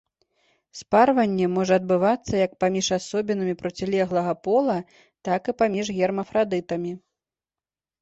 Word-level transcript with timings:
Спарванне 0.79 1.49
можа 1.57 1.73
адбывацца 1.81 2.33
як 2.45 2.51
паміж 2.65 2.87
асобінамі 2.99 3.55
процілеглага 3.61 4.33
пола, 4.49 4.79
так 5.31 5.41
і 5.55 5.59
паміж 5.63 5.97
гермафрадытамі. 6.03 6.91